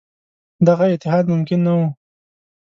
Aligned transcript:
دغه 0.67 0.85
اتحاد 0.93 1.25
ممکن 1.33 1.59
نه 1.67 1.73
وو. 1.77 1.87